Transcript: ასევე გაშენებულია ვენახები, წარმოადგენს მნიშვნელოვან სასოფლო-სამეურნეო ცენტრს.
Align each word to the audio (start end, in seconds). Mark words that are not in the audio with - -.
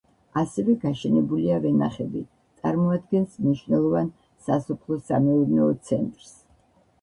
ასევე 0.41 0.73
გაშენებულია 0.83 1.59
ვენახები, 1.65 2.21
წარმოადგენს 2.61 3.37
მნიშვნელოვან 3.43 4.09
სასოფლო-სამეურნეო 4.47 5.69
ცენტრს. 5.93 6.35